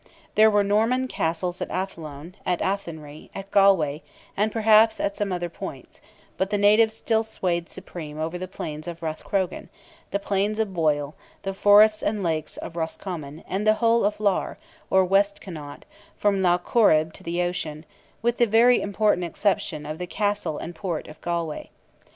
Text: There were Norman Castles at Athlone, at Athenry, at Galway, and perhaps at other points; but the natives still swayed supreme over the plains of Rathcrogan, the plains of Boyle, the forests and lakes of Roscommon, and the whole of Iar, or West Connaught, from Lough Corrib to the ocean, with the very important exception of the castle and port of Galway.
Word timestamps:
There 0.33 0.49
were 0.49 0.63
Norman 0.63 1.07
Castles 1.07 1.61
at 1.61 1.69
Athlone, 1.69 2.33
at 2.43 2.59
Athenry, 2.59 3.29
at 3.35 3.51
Galway, 3.51 4.01
and 4.35 4.51
perhaps 4.51 4.99
at 4.99 5.21
other 5.21 5.47
points; 5.47 6.01
but 6.37 6.49
the 6.49 6.57
natives 6.57 6.95
still 6.97 7.21
swayed 7.21 7.69
supreme 7.69 8.17
over 8.17 8.39
the 8.39 8.47
plains 8.47 8.87
of 8.87 9.01
Rathcrogan, 9.03 9.69
the 10.09 10.17
plains 10.17 10.57
of 10.57 10.73
Boyle, 10.73 11.13
the 11.43 11.53
forests 11.53 12.01
and 12.01 12.23
lakes 12.23 12.57
of 12.57 12.75
Roscommon, 12.75 13.43
and 13.47 13.67
the 13.67 13.75
whole 13.75 14.03
of 14.03 14.17
Iar, 14.17 14.55
or 14.89 15.05
West 15.05 15.39
Connaught, 15.39 15.85
from 16.17 16.41
Lough 16.41 16.57
Corrib 16.57 17.13
to 17.13 17.21
the 17.21 17.43
ocean, 17.43 17.85
with 18.23 18.37
the 18.37 18.47
very 18.47 18.81
important 18.81 19.25
exception 19.25 19.85
of 19.85 19.99
the 19.99 20.07
castle 20.07 20.57
and 20.57 20.73
port 20.73 21.07
of 21.09 21.21
Galway. 21.21 21.69